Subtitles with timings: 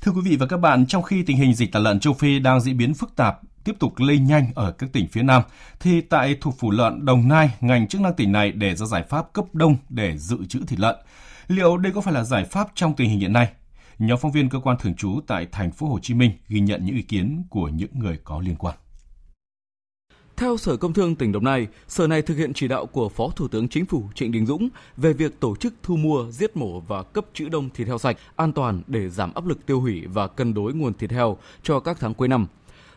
[0.00, 2.38] Thưa quý vị và các bạn, trong khi tình hình dịch tả lợn châu Phi
[2.38, 5.42] đang diễn biến phức tạp, tiếp tục lây nhanh ở các tỉnh phía Nam,
[5.80, 9.02] thì tại thủ phủ lợn Đồng Nai, ngành chức năng tỉnh này đề ra giải
[9.02, 10.96] pháp cấp đông để dự trữ thịt lợn.
[11.48, 13.48] Liệu đây có phải là giải pháp trong tình hình hiện nay?
[13.98, 16.84] Nhóm phóng viên cơ quan thường trú tại thành phố Hồ Chí Minh ghi nhận
[16.84, 18.74] những ý kiến của những người có liên quan.
[20.40, 23.28] Theo Sở Công Thương tỉnh Đồng Nai, Sở này thực hiện chỉ đạo của Phó
[23.36, 26.80] Thủ tướng Chính phủ Trịnh Đình Dũng về việc tổ chức thu mua, giết mổ
[26.80, 30.06] và cấp trữ đông thịt heo sạch an toàn để giảm áp lực tiêu hủy
[30.06, 32.46] và cân đối nguồn thịt heo cho các tháng cuối năm.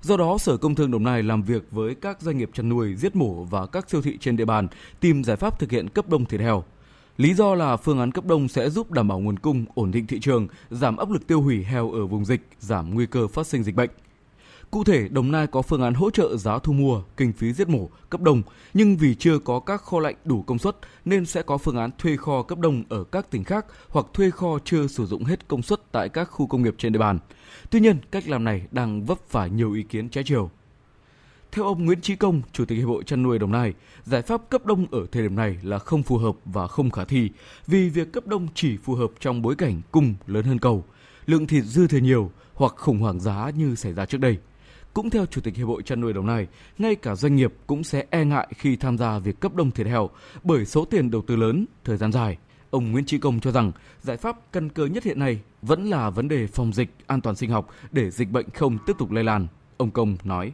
[0.00, 2.94] Do đó, Sở Công Thương Đồng Nai làm việc với các doanh nghiệp chăn nuôi,
[2.94, 4.68] giết mổ và các siêu thị trên địa bàn
[5.00, 6.64] tìm giải pháp thực hiện cấp đông thịt heo.
[7.16, 10.06] Lý do là phương án cấp đông sẽ giúp đảm bảo nguồn cung, ổn định
[10.06, 13.46] thị trường, giảm áp lực tiêu hủy heo ở vùng dịch, giảm nguy cơ phát
[13.46, 13.90] sinh dịch bệnh.
[14.70, 17.68] Cụ thể, Đồng Nai có phương án hỗ trợ giá thu mua, kinh phí giết
[17.68, 18.42] mổ, cấp đông,
[18.74, 21.90] nhưng vì chưa có các kho lạnh đủ công suất nên sẽ có phương án
[21.98, 25.48] thuê kho cấp đông ở các tỉnh khác hoặc thuê kho chưa sử dụng hết
[25.48, 27.18] công suất tại các khu công nghiệp trên địa bàn.
[27.70, 30.50] Tuy nhiên, cách làm này đang vấp phải nhiều ý kiến trái chiều.
[31.52, 34.50] Theo ông Nguyễn Chí Công, Chủ tịch Hiệp hội chăn nuôi Đồng Nai, giải pháp
[34.50, 37.30] cấp đông ở thời điểm này là không phù hợp và không khả thi
[37.66, 40.84] vì việc cấp đông chỉ phù hợp trong bối cảnh cung lớn hơn cầu,
[41.26, 44.38] lượng thịt dư thừa nhiều hoặc khủng hoảng giá như xảy ra trước đây.
[44.94, 46.46] Cũng theo Chủ tịch Hiệp hội chăn nuôi Đồng Nai,
[46.78, 49.86] ngay cả doanh nghiệp cũng sẽ e ngại khi tham gia việc cấp đông thịt
[49.86, 50.10] heo
[50.42, 52.38] bởi số tiền đầu tư lớn, thời gian dài.
[52.70, 56.10] Ông Nguyễn Trí Công cho rằng giải pháp căn cơ nhất hiện nay vẫn là
[56.10, 59.24] vấn đề phòng dịch, an toàn sinh học để dịch bệnh không tiếp tục lây
[59.24, 59.46] lan.
[59.76, 60.52] Ông Công nói.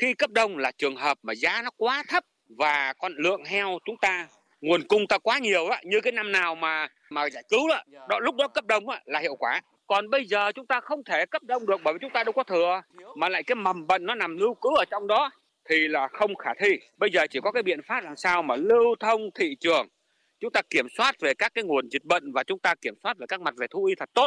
[0.00, 2.24] Khi cấp đông là trường hợp mà giá nó quá thấp
[2.58, 4.28] và con lượng heo chúng ta
[4.60, 7.82] nguồn cung ta quá nhiều á, như cái năm nào mà mà giải cứu đó,
[8.08, 11.04] đó lúc đó cấp đông á, là hiệu quả còn bây giờ chúng ta không
[11.04, 12.82] thể cấp đông được bởi vì chúng ta đâu có thừa
[13.16, 15.30] mà lại cái mầm bệnh nó nằm lưu cứ ở trong đó
[15.68, 16.68] thì là không khả thi.
[16.98, 19.86] Bây giờ chỉ có cái biện pháp làm sao mà lưu thông thị trường.
[20.40, 23.18] Chúng ta kiểm soát về các cái nguồn dịch bệnh và chúng ta kiểm soát
[23.18, 24.26] về các mặt về thú y thật tốt.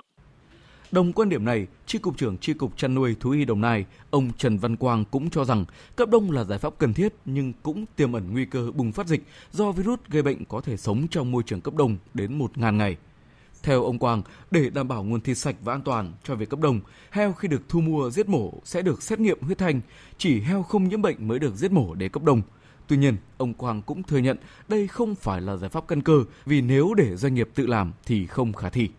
[0.92, 3.86] Đồng quan điểm này, Tri Cục trưởng Tri Cục Chăn nuôi Thú y Đồng Nai,
[4.11, 7.53] ông Trần Văn Quang cũng cho rằng cấp đông là giải pháp cần thiết nhưng
[7.64, 9.21] cũng tiềm ẩn nguy cơ bùng phát dịch
[9.52, 12.98] do virus gây bệnh có thể sống trong môi trường cấp đông đến 1.000 ngày.
[13.64, 16.60] Theo ông Quang, để đảm bảo nguồn thịt sạch và an toàn cho việc cấp
[16.60, 16.82] đông,
[17.12, 19.82] heo khi được thu mua giết mổ sẽ được xét nghiệm huyết thanh,
[20.18, 22.42] chỉ heo không nhiễm bệnh mới được giết mổ để cấp đông.
[22.88, 24.38] Tuy nhiên, ông Quang cũng thừa nhận
[24.68, 27.92] đây không phải là giải pháp căn cơ vì nếu để doanh nghiệp tự làm
[28.06, 28.90] thì không khả thi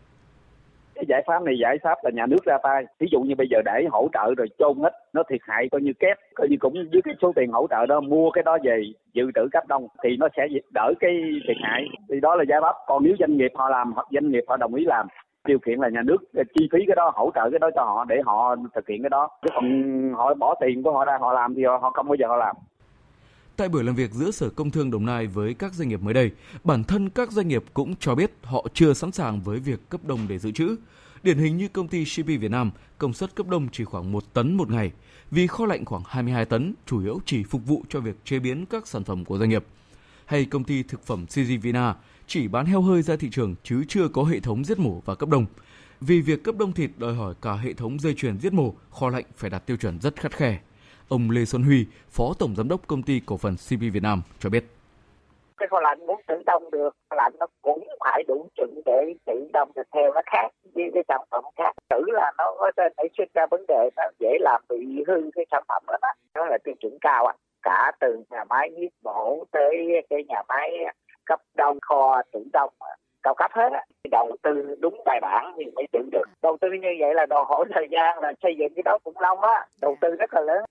[1.05, 2.85] cái giải pháp này, giải pháp là nhà nước ra tay.
[2.99, 5.81] Ví dụ như bây giờ để hỗ trợ rồi chôn hết, nó thiệt hại coi
[5.81, 8.59] như kép, coi như cũng với cái số tiền hỗ trợ đó, mua cái đó
[8.63, 8.83] về,
[9.13, 11.13] dự trữ cấp đông thì nó sẽ đỡ cái
[11.49, 11.85] thiệt hại.
[12.09, 12.77] Thì đó là giải pháp.
[12.87, 15.07] Còn nếu doanh nghiệp họ làm hoặc doanh nghiệp họ đồng ý làm,
[15.47, 17.85] điều kiện là nhà nước ờ, chi phí cái đó, hỗ trợ cái đó cho
[17.85, 19.29] họ để họ thực hiện cái đó.
[19.43, 19.65] Chứ còn
[20.17, 22.57] họ bỏ tiền của họ ra họ làm thì họ không bao giờ họ làm.
[23.57, 26.15] Tại buổi làm việc giữa Sở Công Thương Đồng Nai với các doanh nghiệp mới
[26.15, 26.31] đây,
[26.65, 30.01] bản thân các doanh nghiệp cũng cho biết họ chưa sẵn sàng với việc cấp
[30.05, 30.77] đông để dự trữ.
[31.23, 34.35] Điển hình như công ty CP Việt Nam, công suất cấp đông chỉ khoảng 1
[34.35, 34.93] tấn một ngày,
[35.31, 38.67] vì kho lạnh khoảng 22 tấn, chủ yếu chỉ phục vụ cho việc chế biến
[38.67, 39.65] các sản phẩm của doanh nghiệp.
[40.25, 41.95] Hay công ty thực phẩm CG Vina
[42.27, 45.15] chỉ bán heo hơi ra thị trường chứ chưa có hệ thống giết mổ và
[45.15, 45.47] cấp đông.
[46.01, 49.09] Vì việc cấp đông thịt đòi hỏi cả hệ thống dây chuyền giết mổ, kho
[49.09, 50.61] lạnh phải đạt tiêu chuẩn rất khắt khe.
[51.09, 54.23] Ông Lê Xuân Huy, Phó Tổng Giám đốc Công ty Cổ phần CP Việt Nam
[54.39, 54.65] cho biết.
[55.57, 59.15] Cái kho lạnh muốn tự đông được, kho lạnh nó cũng phải đủ chuẩn để
[59.27, 61.73] tự đông được theo nó khác với cái sản phẩm khác.
[61.91, 65.31] Thử là nó có thể nảy sinh ra vấn đề nó dễ làm bị hư
[65.35, 66.13] cái sản phẩm đó.
[66.35, 67.35] Đó là tiêu chuẩn cao ạ.
[67.63, 70.71] Cả từ nhà máy giết mổ tới cái nhà máy
[71.25, 72.71] cấp đông kho tự đông
[73.23, 76.69] cao cấp hết á đầu tư đúng bài bản thì mới tự được đầu tư
[76.83, 79.67] như vậy là đòi hỏi thời gian là xây dựng cái đó cũng lâu á
[79.81, 80.65] đầu tư rất là lớn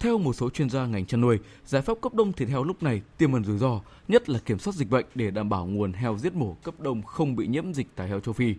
[0.00, 2.82] theo một số chuyên gia ngành chăn nuôi, giải pháp cấp đông thịt heo lúc
[2.82, 5.92] này tiềm ẩn rủi ro, nhất là kiểm soát dịch bệnh để đảm bảo nguồn
[5.92, 8.54] heo giết mổ cấp đông không bị nhiễm dịch tả heo châu Phi.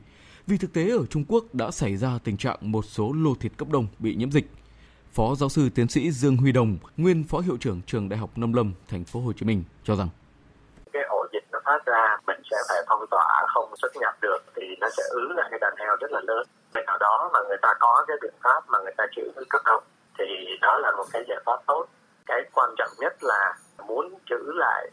[0.47, 3.51] Vì thực tế ở Trung Quốc đã xảy ra tình trạng một số lô thịt
[3.57, 4.45] cấp đông bị nhiễm dịch.
[5.11, 8.29] Phó giáo sư tiến sĩ Dương Huy Đồng, nguyên phó hiệu trưởng trường Đại học
[8.35, 10.07] Nông Lâm, thành phố Hồ Chí Minh cho rằng
[10.93, 14.37] cái ổ dịch nó phát ra mình sẽ phải phong tỏa không xuất nhập được
[14.55, 16.47] thì nó sẽ ứ lại cái đàn heo rất là lớn.
[16.73, 19.61] Bên nào đó mà người ta có cái biện pháp mà người ta chịu cấp
[19.65, 19.83] đông
[20.17, 21.85] thì đó là một cái giải pháp tốt.
[22.25, 23.53] Cái quan trọng nhất là
[23.87, 24.89] muốn trữ lại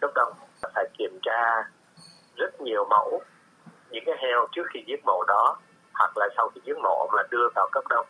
[0.00, 0.32] cấp đông
[0.74, 1.70] phải kiểm tra
[2.36, 3.22] rất nhiều mẫu,
[3.90, 5.56] những cái heo trước khi giết mổ đó,
[5.94, 8.06] hoặc là sau khi giết mổ mà đưa vào cấp đông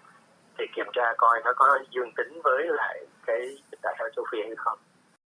[0.58, 4.38] thì kiểm tra coi nó có dương tính với lại cái tả heo châu phi
[4.42, 4.78] hay không.